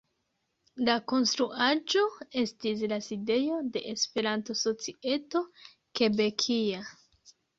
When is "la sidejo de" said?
2.95-3.83